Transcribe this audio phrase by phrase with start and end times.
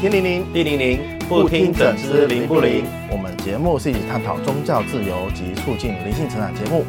[0.00, 0.98] 天灵灵，地灵灵，
[1.28, 2.86] 不听怎知灵不灵？
[3.10, 6.86] 我们节目是一起探讨宗教自由及促进灵性成长节目。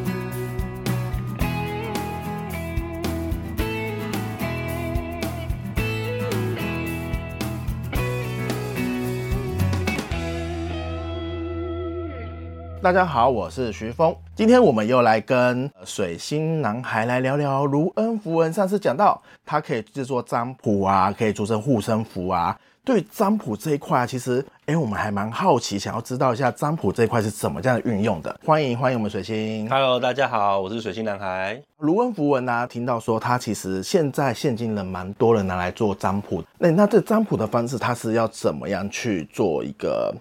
[12.82, 14.16] 大家好，我是徐峰。
[14.34, 18.52] 今天我们又来跟水星男孩来聊聊卢恩符文。
[18.52, 22.58] 上次讲到，它可以制作占卜啊，可以做成护身符啊。
[22.84, 28.36] 对占卜这一块啊，其实哎，我们还蛮好奇，想要知道一下占卜这一块是怎么这样运用的。
[28.44, 29.70] 欢迎欢迎我们水星。
[29.70, 31.62] Hello，大家好，我是水星男孩。
[31.78, 36.44] 卢恩符文啊，听到说它其实现在现今人蛮多人拿来做占卜。
[36.58, 40.12] 那那这占卜的方式，它是要怎么样去做一个？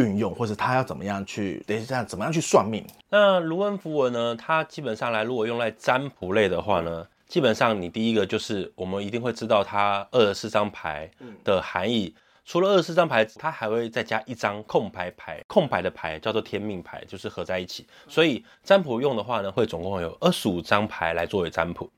[0.00, 2.84] 运用，或者他要怎么样去，等一下怎么样去算命？
[3.08, 4.34] 那卢恩符文呢？
[4.36, 11.10] 它基本上来，如果用来占卜类的话呢，基本上你第一个就是我们一定会知道它二十四张牌
[11.44, 12.14] 的含义。
[12.46, 17.86] 除了二十四张牌，它还会再加一张空牌牌，空牌的牌叫做天命牌，就是合在一起。
[18.08, 21.88] 所以占卜用的话呢，会总共有二十五张牌来作为占卜。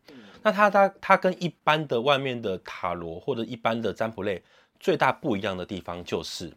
[0.43, 4.43] 那它它它跟一般的外面的塔罗或者一般的占卜类
[4.81, 6.53] 最大不一样的地方就是。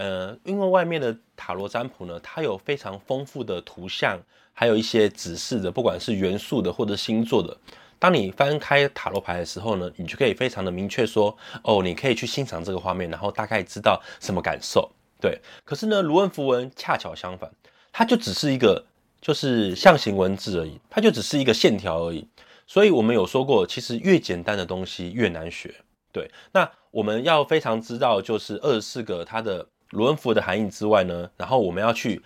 [0.00, 4.18] 呃，因为外面的塔罗占卜呢，它有非常丰富的图像，
[4.54, 7.54] 还有一些指示的，不管是元素的或者星座的。
[7.98, 14.90] 当你翻开塔罗牌的时候呢，你就可以非常的明确说，哦，你可以去欣赏这个画面，然后大概知道什么感受。
[15.20, 17.50] 对，可是呢，卢恩符文恰巧相反，
[17.92, 18.82] 它就只是一个
[19.20, 22.26] 就是象形文字而已，它就只是一个线条而已。
[22.66, 25.74] 所以我们有说过，其实越简单的东西越难学。
[26.10, 29.66] 对，那我们要非常知道，就是二十四个它的。
[29.90, 32.22] 卢恩符的含义之外呢，然后我们要去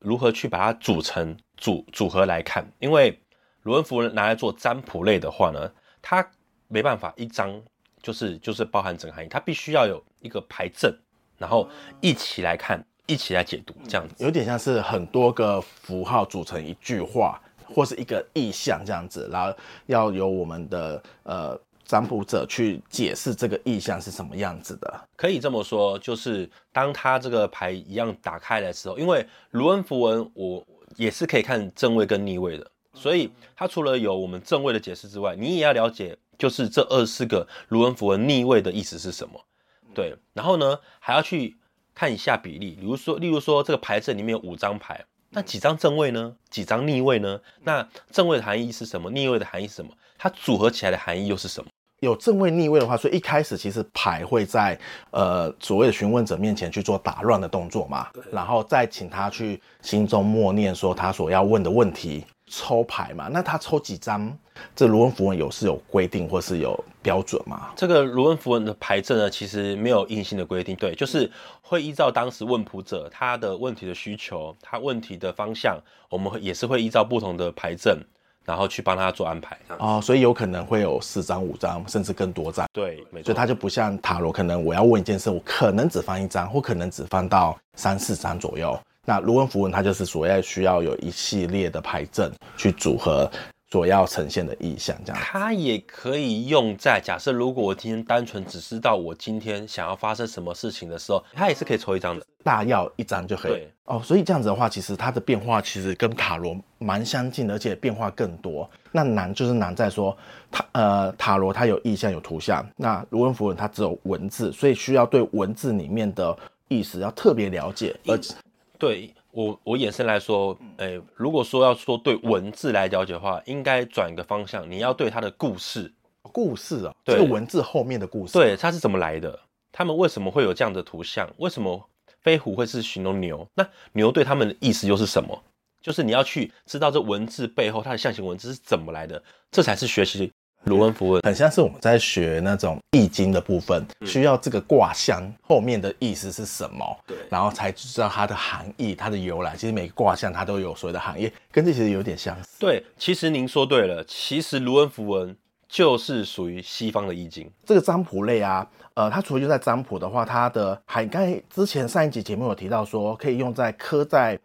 [0.00, 3.20] 如何去把它组成组组合来看，因为
[3.62, 5.70] 罗恩符拿来做占卜类的话呢，
[6.02, 6.28] 它
[6.68, 7.62] 没办法一张
[8.02, 10.92] 就是就是包含整个含义，它必须要有一个牌阵，
[11.38, 11.68] 然后
[12.00, 19.56] 一起来看，一起来解读，这样子有点像是很多个符号组成一句话或是一个意象这样子，然后
[19.86, 21.60] 要由我们的呃。
[21.90, 30.64] 占卜者去解释这个意象是什么样子的，可以这么说，就是当他这个牌一样打开的时候，因为卢恩符文我
[30.94, 39.44] 也是可以看正位跟逆位的，所以它除了有我们正位的解释之外，你也要了解，就是这二十四个卢恩符文逆位的意思是什么。
[39.92, 41.56] 对，然后呢，还要去
[41.92, 46.36] 看一下比例，比如说，例如说这个牌阵里面有五张牌，那几张正位呢？
[46.48, 47.40] 几张逆位呢？
[47.64, 49.10] 那正位的含义是什么？
[49.10, 49.90] 逆位的含义是什么？
[50.16, 51.70] 它组合起来的含义又是什么？
[52.00, 54.78] 有正位逆位的话，所以一开始其实牌会在
[55.10, 63.28] 呃所谓的询问者面前去做打乱的动作嘛，然后再请他去心中默念说他所要问的问题，抽牌嘛。
[63.28, 64.36] 那他抽几张？
[64.74, 67.70] 这卢恩符文有是有规定或是有标准吗？
[67.76, 71.30] 这个卢恩符文的牌阵呢，其实没有硬性的规定，对，就是
[71.62, 75.78] 会依照当时问卜者他的问题的需求，他问题的方向，
[76.10, 77.98] 我们也是会依照不同的牌阵。
[78.46, 82.66] 然后去帮他做安排哦，所以有可能会有四张、五张，甚至更多张。
[82.72, 83.26] 对，没错。
[83.26, 88.78] 所以他就不像塔罗，可能我要问一件事，我可能只放一张，或可能只放到三四张左右。
[89.04, 93.30] 那卢恩符文它就是所要需要有一系列的牌阵去组合。
[93.70, 103.62] 所要呈现的意象，这样它也可以用在假设，如果我今天单纯只知道我今天想要发生什么事情的时候，它也是可以抽一张的，大要一张就可以。
[103.84, 108.68] 哦，所以这样子的话，其实它的变化其实跟塔罗蛮相近的，而且变化更多。
[108.90, 110.16] 那难就是难在说，
[110.50, 118.34] 塔呃塔罗它有意象有图像，那卢恩符文它只有文字，所以需要对文字里面的意思要特别了解，而且
[118.78, 119.14] 对。
[119.32, 125.92] 我我衍生来说，诶，如果说要说对文字来了解的话，应该转一个方向，你要对它的故事，
[126.22, 129.38] 故事啊，对，这个文字后面的故事，对，它是怎么来的？
[129.72, 131.28] 他们为什么会有这样的图像？
[131.38, 131.88] 为什么
[132.22, 133.46] 飞虎会是形容牛？
[133.54, 135.42] 那牛对他们的意思又是什么？
[135.80, 140.30] 就是你要去知道这文字背后它的象形文字是怎么来的，这才是学习。
[140.64, 149.56] 卢恩符文很像是我们在学那种易经的部分，需要这个卦象后面的意思是什么，对，然后才知道它的含义、它的由来。
[149.56, 152.60] 其实每个卦象它都有所谓的含义，跟这其实有点相似。
[152.60, 155.34] 对，其实您说对了，其实卢恩符文
[155.66, 157.50] 就是属于西方的易经。
[157.64, 164.38] 这个占卜类啊，呃，它除了用在占卜的话，它的还刚才之前上一集节目有提到说，可以用在刻在。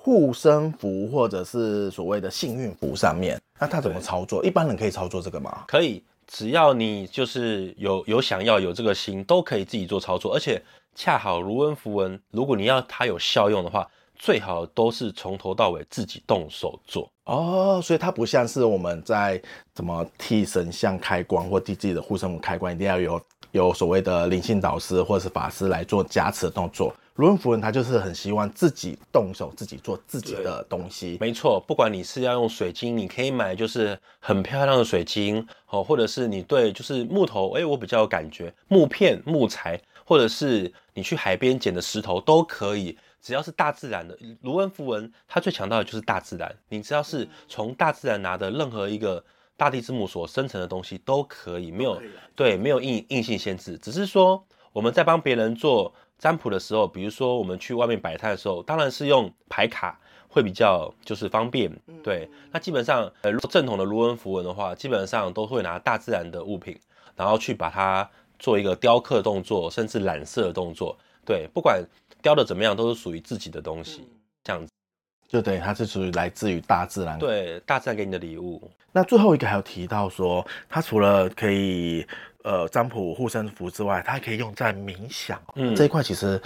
[0.00, 4.44] 护身符或者是所谓的幸运符上面，那他怎么操作？
[4.44, 5.64] 一般人可以操作这个吗？
[5.66, 10.34] 可以，只要你就是有有想要有这个心，都可以自己做操作。
[10.34, 10.62] 而且
[10.94, 13.86] 恰好如恩符文，如果你要它有效用的话，
[14.16, 17.80] 最好都是从头到尾自己动手做哦。
[17.82, 19.40] 所以它不像是我们在
[19.74, 23.20] 怎么替神像开光或替自己的护身符开光，一定要有
[23.52, 26.94] 有所谓的灵性导师或者是法师来做加持的动作。
[27.18, 31.18] 卢恩符文他就是很希望自己动手，自己做自己的东西。
[31.20, 44.16] 没错，不管你是要用水晶，你可以买就是很漂亮的水晶哦，或者是你对就是木头，哎，我比较有感觉，木片、木材，或者是你去海边捡的石头都可以，只要是大自然的。
[44.42, 49.24] 卢恩符文它最强调的就是大自然，你只要是从大自然拿的任何一个
[49.56, 52.00] 大地之母所生成的东西都可以，没有
[52.36, 54.40] 对，没有硬硬性限制，只是说
[54.72, 55.92] 我们在帮别人做。
[56.18, 59.98] 占卜的时候，比如说我们去外面摆摊的时候，当然是用牌卡
[60.28, 61.70] 会比较就是方便。
[62.02, 66.76] 对，那基本上呃，正统的卢恩符文的话，基本上都会拿大自然的物品，
[67.14, 70.98] 然后去把它做一个雕刻动作，甚至染色的动作。
[71.24, 71.80] 对，不管
[72.20, 74.08] 雕的怎么样，都是属于自己的东西。
[74.42, 74.72] 这样子，
[75.28, 77.16] 就等于它是属于来自于大自然。
[77.18, 78.68] 对，大自然给你的礼物。
[78.90, 82.04] 那最后一个还有提到说，它除了可以。
[82.44, 85.40] 呃，占卜护身符之外，它还可以用在冥想。
[85.54, 86.40] 嗯，这一块其实，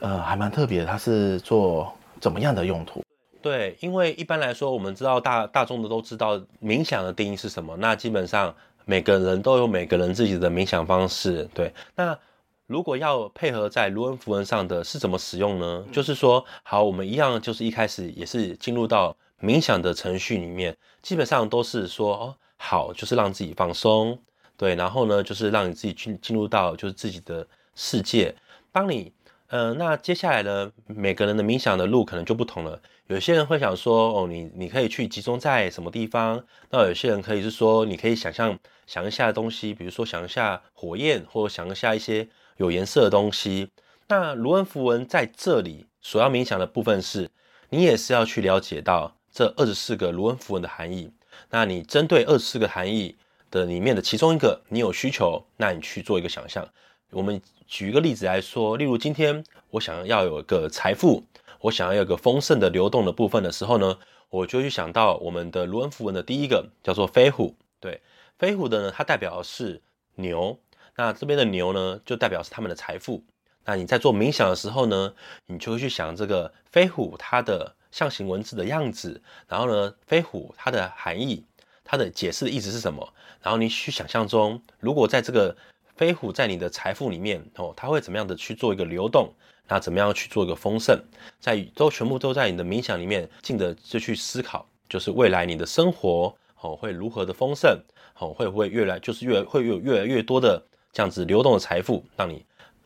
[0.00, 0.84] 呃，还蛮特别。
[0.84, 3.02] 它是做怎么样的用途？
[3.40, 7.76] 对，因为一般来说，我们知道大大众的都知道冥想的定义是什么。
[7.76, 8.54] 那基本上
[8.84, 11.48] 每个人都有每个人自己的冥想方式。
[11.54, 12.18] 对，那
[12.66, 15.84] 如果要配合在卢恩符文上的是怎么使用呢？
[15.86, 24.18] 嗯、就是说，好，我们一样，就是一开始也是进入到冥想的程序里面，基本上都是说，哦，好，就是让自己放松。
[24.58, 27.46] 对，然后呢，就是让你自己进进入到就是自己的
[27.76, 28.34] 世界。
[28.72, 29.12] 当你，
[29.46, 32.82] 呃，那接下来呢，每个人的冥想的路可能就不同了。
[33.06, 36.44] 有些人会想说，哦，你你可以去集中在什么地方？
[36.70, 43.70] 那有些人可以是说，你可以想象想一下东西，比如说想一下火焰，或者想一下一些有颜色的东西。
[44.08, 47.30] 那卢恩符文在这里所要冥想的部分是，
[47.70, 51.12] 你也是要去了解到这二十四个卢恩符文的含义。
[51.50, 53.16] 那你针对二十四个含义。
[53.50, 56.66] 的里面的其中一个，你有需求，那你去做一个想象。
[57.10, 61.24] 我们举一个例子来说，例如今天我想要有一个财富，
[61.60, 63.98] 我想要有个丰盛的流动的部分的时候呢，
[64.28, 67.56] 我就去想到我们的卢恩符文的第一个叫做飞虎。
[67.80, 68.00] 对，
[68.38, 69.80] 飞虎的呢，它代表的是
[70.16, 70.58] 牛。
[70.96, 73.24] 那这边的牛呢，就代表是他们的财富。
[73.64, 75.14] 那你在做冥想的时候呢，
[75.46, 81.44] 你就会去想这个飞虎它的象形文字的样子，然后呢，飞虎它的含义。
[81.90, 83.14] 它的解释的意思是什么？
[83.42, 85.56] 然后你去想象中，如果在这个
[85.96, 89.32] 飞虎在你的财富里面哦，它会怎么样的去做一个流动？
[89.66, 91.00] 那怎么样去做一个丰盛？
[91.40, 97.80] 在都全部都在你的冥想里面，静的就去思考，就是未来你的生活哦会如何的丰盛
[98.18, 100.62] 哦，会不会越来就是越会有越来越多的
[100.92, 102.44] 这样子流动的财富，让你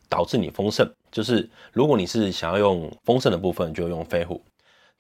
[0.08, 0.88] 导致你丰盛。
[1.10, 4.40] 就是如果你是想要用丰盛的部分，就用飞虎。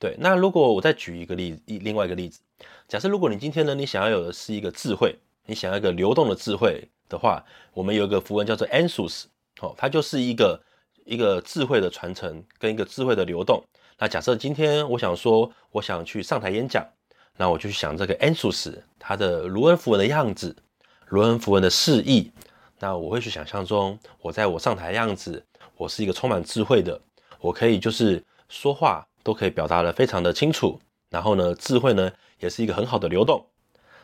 [0.02, 2.40] 对，那如果我再举一个例，一另外一个例子。
[2.88, 5.16] 假设如果你今天呢，你想要有的是一个智慧，
[5.46, 7.40] 你想要一个流动的智慧的话，
[7.72, 9.26] 我们有一个符文叫做 ansus，
[9.60, 10.60] 哦，它就是一个
[11.04, 13.62] 一个智慧的传承跟一个智慧的流动。
[13.96, 16.84] 那假设今天我想说，我想去上台演讲，
[17.36, 20.56] 那我就去想这个 ansus 它的卢恩符文的样子，
[21.10, 22.32] 卢恩符文的示意。
[22.80, 25.40] 那我会去想象中，我在我上台的样子，
[25.76, 27.00] 我是一个充满智慧的，
[27.38, 30.78] 我可以就是说话都可以表达的非常的清楚。
[31.10, 32.10] 然后呢，智慧呢
[32.40, 33.44] 也是一个很好的流动，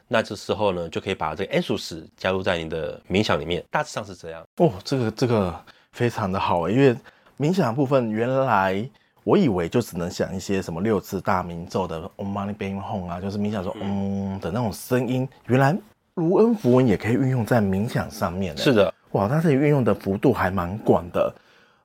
[0.07, 4.45] 那这时候呢就可以把这个 Ansuz 加入在你的冥想里面，大致上是这样。
[4.57, 6.95] 哦，这个这个非常的好，因为
[7.39, 8.87] 冥想的部分原来
[9.25, 15.75] 我以为就只能想一些什么六字大明咒的 Om Mani Padme Hum 啊，就是冥想说嗯的那种声音，原来
[16.15, 18.55] 卢恩符文也可以运用在冥想上面。
[18.57, 21.35] 是的，哇，它这里运用的幅度还蛮广的。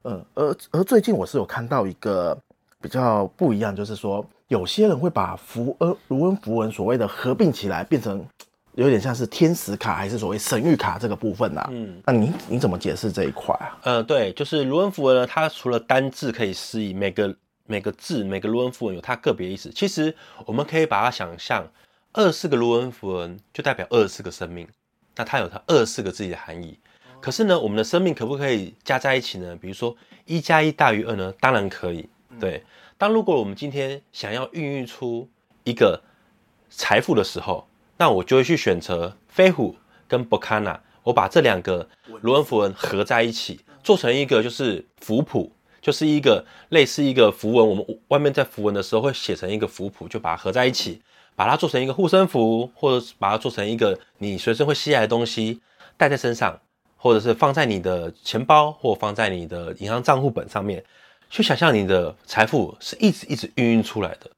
[0.03, 2.37] 嗯，而而最近我是有看到一个
[2.83, 4.23] 比较不一样，就是说。
[4.49, 8.23] 有些人会把符呃卢恩符文所谓的合并起来，变成
[8.75, 11.69] 有点像是天使卡，还是所谓神谕卡这个部分呐、啊？
[11.71, 13.79] 嗯，那你你怎么解释这一块啊？
[13.83, 17.35] 呃，对，就是卢恩符文呢，它除了单字可以示意，每个
[17.65, 19.71] 每个字每个卢恩符文有它个别意思。
[19.71, 21.65] 其实我们可以把它想象，
[22.11, 24.67] 二十四个卢恩符文就代表二十四个生命，
[25.15, 26.77] 那它有它二十四个自己的含义。
[27.19, 29.57] 可是呢，我们的生命可不可以加在一起呢？
[29.59, 31.33] 比如说一加一大于二呢？
[31.39, 32.07] 当然可以，
[32.39, 32.57] 对。
[32.57, 32.63] 嗯
[32.95, 35.27] 当如果我们今天想要孕育出
[35.65, 36.01] 一个
[36.69, 39.75] 财富的时候，那我就会去选择飞虎
[40.07, 41.89] 跟博卡纳，我把这两个
[42.21, 47.67] 罗恩符文合在一起，做成一个就是符谱，就是一个类似一个符文。
[47.67, 51.01] 我们外面在符文的时候会写成一个符谱，就把它合在一起，
[51.35, 55.59] 把它做成一个护身符，或者把它做成一个你随身会携带的东西，
[55.97, 56.57] 带在身上，
[56.95, 60.81] 或者是放在你的钱包，或放在你的银行账户本上面。
[61.33, 64.29] 去想象你的财富是一直一直孕育出来的，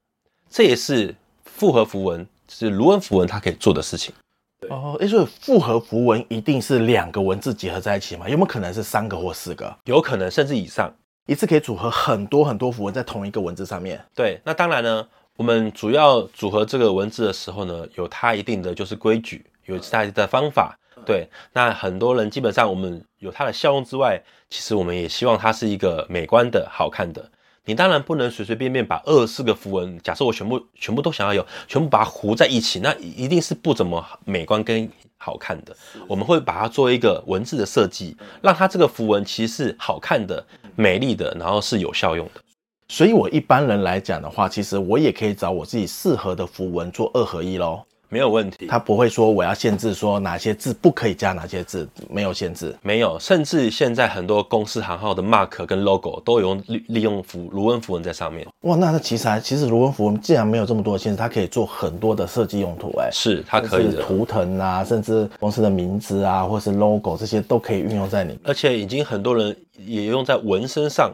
[0.48, 4.14] 这也是复合符文，就是卢恩符文它可以做的事情。
[4.58, 8.26] 对哦，诶，所以复合符文一定是两个文字结合在一起吗？
[8.26, 9.76] 有没有可能是三个或四个？
[9.84, 10.90] 有可能甚至以上，
[11.26, 14.02] 一次可以组合很多很多符文在同一个文字上面。
[14.14, 20.74] 对，那当然呢，我们主要组合这个文字的时候呢，有它一定的就是规矩，有它的方法。
[21.06, 24.20] 对，那很多人基本上我们有它的效用之外，
[24.50, 27.30] 其实我们也希望它是一个美观的、好看的。
[27.64, 35.76] 你当然不能随随便便把二十四个符文，假设我全部全部都想要有，全部把它糊在一起，那一定是不怎么美观跟好看的。
[36.06, 40.44] 我们会把它做一个文字的设计，让它这个符文其实是好看的、
[40.76, 42.40] 美丽的，然后是有效用的。
[42.88, 47.82] 所以我一般人来讲的话，其实我也可以找我自己适合的符文做二合一喽。
[48.08, 58.46] 没有问题，他不会说我要限制说哪些字不可以加哪些字，没有限制，没有，甚至现在很多公司行号的 mark 跟 logo 都有用利利用符卢恩符文在上面。
[58.60, 71.12] 哇，那那其实还其实卢恩符文既然没有这么多的限制，它可以做很多的设计用途，哎，是它可以的，图腾啊，甚至公司的名字啊，或是 logo 这些都可以运用在里面，而且已经很多人也用在纹身上，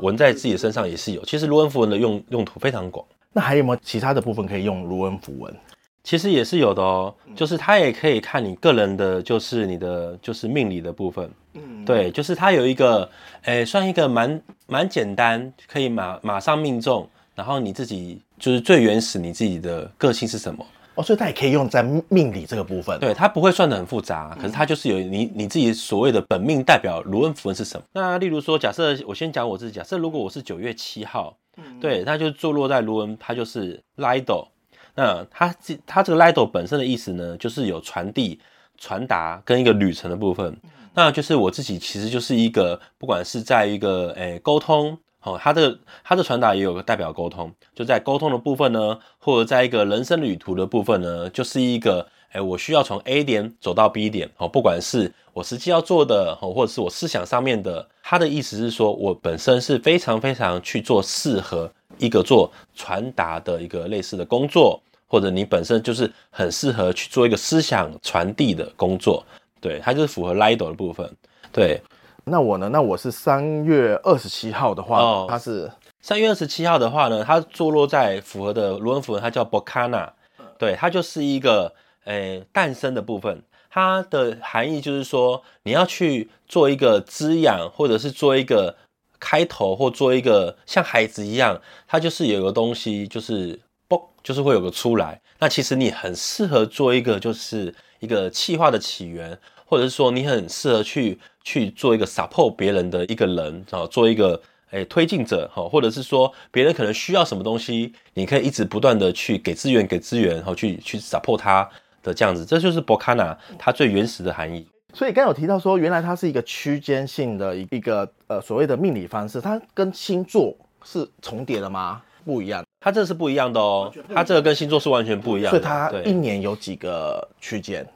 [0.00, 1.22] 纹在自己身上也是有。
[1.24, 3.04] 其实卢恩符文的用用途非常广。
[3.32, 5.54] 那还有没有其他的部分可以用卢恩符文？
[6.02, 11.30] 其实也是有的哦，就是它也可以看你个人的，就是你的就是命理的部分。
[11.54, 13.08] 嗯，对，就是它有一个，
[13.42, 20.64] 诶，算一个蛮蛮简单，可以马马上命中，然后你自己就是最原始你自己的个性是什么
[20.94, 22.98] 哦，所以它也可以用在命理这个部分。
[22.98, 27.84] 对，它不会算的很复杂，可是它就是有你你自己所谓的本命代表卢恩符文是什么。
[27.92, 34.46] 那例如说，假设我先讲我自己，假设如果我是九月七号，嗯，对，那就坐落在卢恩，它就是 Lido。
[34.94, 38.40] 那它这它这个 Lido 本身的意思呢，就是有传递、
[38.78, 40.56] 传达跟一个旅程的部分。
[40.92, 61.72] 那就是我自己其实就是一个，不管是在一个诶沟通，哦，它的它的传达也有个代表沟通，就在沟通的部分呢，或者在一个人生旅途的部分呢，就是一个诶我需要从 A 点走到 B 点，哦，不管是我实际要做的，哦，或者是我思想上面的，它的意思是说我本身是非常非常去做适合。
[62.00, 69.24] 一个做传达的一个类似的工作，或者你本身就是很适合去做一个思想传递的工作，
[69.60, 71.08] 对，它就是符合 Lido 的部分。
[71.52, 71.80] 对，
[72.24, 72.68] 那我呢？
[72.70, 80.10] 那我是三月二十七号的话，哦，它是三月二十七号的话呢，它坐落在符合的卢恩符文，它叫 Bocana，
[80.58, 88.76] 对，它就是一个诶诞生的部分，它的含义就是说你要去做一个滋养，或者是做一个。
[89.20, 95.20] 开头或做一个像孩子一样，它就是有个东西，就是嘣，就是会有个出来。
[95.38, 111.68] 那其实你很适合做一个，就是一个气化的起源，或者是说你很适合去去做一个 support 别人的一个人啊，做一个诶推进者哈，或者是说别人可能需要什么东西，你可以一直不断的去给资源，给资源，然后去去 support 他
[112.02, 114.66] 的这样子，这就是 Bocana 它最原始的含义。
[114.92, 120.54] 所以刚有提到说，原来它是一个区间性的一一个呃所谓的命理方式，它跟星座
[120.84, 122.02] 是重叠的吗？
[122.24, 125.58] 不一样，它这是不一样的哦，它这个跟星座是完全不一样的。
[125.58, 127.86] 所以它一年有几个区间？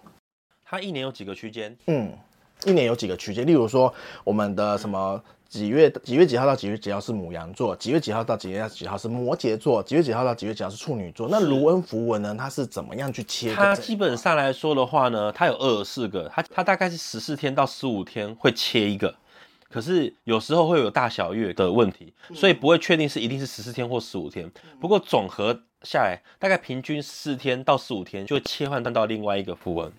[0.65, 1.77] 它一年有几个区间？
[1.87, 2.11] 嗯，
[2.65, 3.47] 一年有几个区间？
[3.47, 3.93] 例如说
[4.25, 5.23] 我们的什么？
[5.55, 7.77] 几月几月几号到几月几号是母羊座？
[7.77, 9.81] 几月几号到几月几号是摩羯座？
[9.81, 11.29] 几月几号到几月几号是处女座？
[11.31, 12.35] 那卢恩符文呢？
[12.37, 13.55] 它是怎么样去切？
[13.55, 19.15] 它基本上来说的话呢，它有二十四个，它它大概是十四天到十五天会切一个，
[19.71, 24.51] 可是有时候会有大小月的问题，所以不会确定是一定是十四天或十五天。
[24.81, 29.93] 不过总和下来，大概平均四天到十五天就会切换到另外一个符文。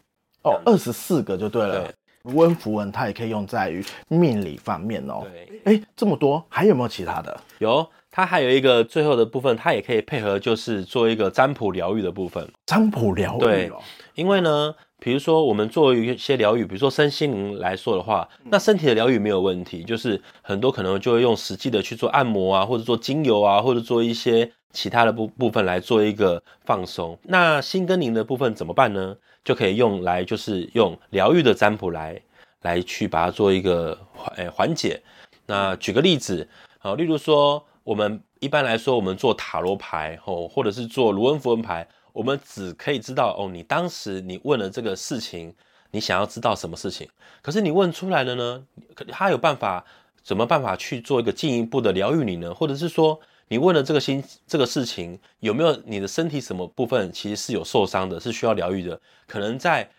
[0.44, 1.82] 哦，二十四个就对了。
[1.82, 1.96] 对
[2.26, 5.24] 卢恩符文它也可以用在于命理方面哦。
[5.24, 7.40] 对，哎，这么多，还有没有其他的？
[7.60, 12.48] 有，它还有一个最后的部分，它也可以配合，就是做一个占卜疗愈的部分。
[12.66, 13.72] 占卜疗愈，对，
[14.16, 14.74] 因为呢，
[15.06, 27.16] 比如说我们做一些疗愈，比如说身心灵来说的话，那身体的疗愈没有问题，就是很多可能就会用实际的去做按摩啊，或者做精油啊，或者做一些其他的部部分来做一个放松。
[27.22, 29.16] 那心跟灵的部分怎么办呢？
[29.44, 32.20] 就可以用来，就是用疗愈的占卜来
[32.64, 35.00] 来去把它做一个缓诶缓解。
[35.46, 45.54] 那举个例子，好，例如说我们一般来说，我们做塔罗牌吼，或者是做卢恩符文牌，我们只可以知道哦，你当时你问了这个事情，
[45.92, 47.06] 你想要知道什么事情，
[47.42, 48.66] 可是你问出来了呢，
[49.10, 49.86] 他有办法，
[50.24, 52.54] 怎么办法去做一个进一步的疗愈你呢？
[52.54, 53.20] 或者是说，
[53.50, 58.98] 你问了这个心这个事情，有没有你的身体什么部分其实是有受伤的，是需要疗愈的？
[59.28, 59.90] 可能在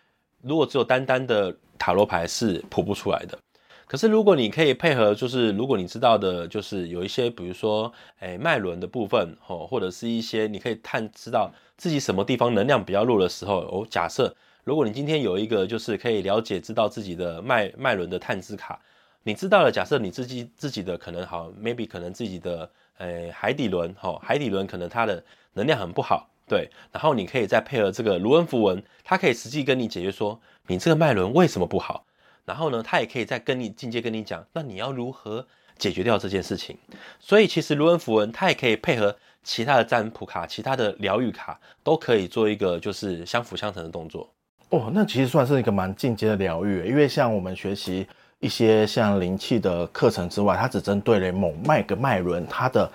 [0.41, 3.39] 如果只有单单的塔罗牌是卜不出来的。
[3.87, 18.81] 可是如果你可以配合，就是如果你知道的，就是有一些，比如说，诶脉轮的部分，哦，或者是一些你可以探知道自己什么地方能量比较弱的时候，哦，假设如果你今天有一个就是可以了解知道自己的脉脉轮的探知卡，
[19.23, 32.05] 你知道了，假设你自己自己的可能好，maybe 可能自己的哎海底轮，哈，海底轮可能它的能量很不好，对，然后你可以再配合这个卢恩符文，它可以实际跟你解决说你这个脉轮为什么不好，
[32.47, 36.79] 然后呢，他也可以再跟你进阶跟你讲，那你要如何解决掉这件事情。
[37.21, 44.29] 所以其实卢恩符文它也可以配合其他的占卜卡、其他的疗愈卡，都可以做一个就是相辅相成的动作。
[44.71, 48.07] 哦，那其实算是一个蛮进阶的疗愈，因为像我们学习
[48.41, 52.91] 一些像灵气的课程之外，它只针对了某脉跟脉轮，它的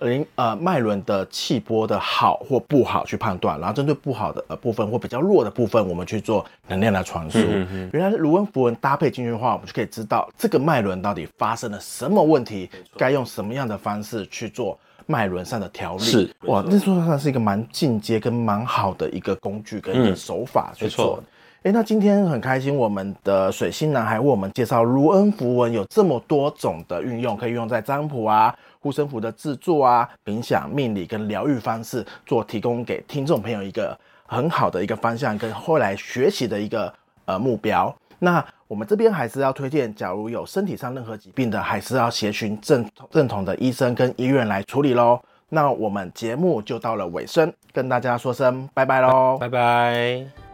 [0.00, 7.38] 灵呃脉轮的气波的好或不好去判断，然后针对不好的呃部分或比较弱的部分，我们去做能量的传输。
[7.38, 14.78] 嗯嗯，原来卢恩符文搭配进去的话，我们就可以知道这个脉轮到底发生了什么问题，该用什么样的方式去做。
[15.08, 21.22] 脉轮上的调理是哇，那说上是一个蛮进阶跟蛮好的一个工具跟一个手法去做。
[21.62, 28.52] 哎、嗯，那今天很开心，我们的水星男孩为我们介绍卢恩符文有这么多种的运用，可以用在占卜啊、
[28.86, 36.92] 护身符的制作啊、冥想、命理跟疗愈方式，做提供给听众朋友一个很好的一个方向跟后来学习的一个
[37.24, 37.92] 呃目标。
[38.20, 45.20] 那我们这边还是要推荐，假如有身体上任何疾病的，还是要协寻正正统的医生跟医院来处理喽。
[45.48, 50.45] 那我们节目就到了尾声，跟大家说声拜拜喽，拜拜。